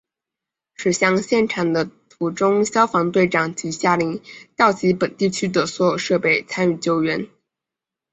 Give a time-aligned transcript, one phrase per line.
[0.73, 4.19] 驶向现场的途中消防队长即下令
[4.57, 7.27] 调集本地区所有设备参与救援。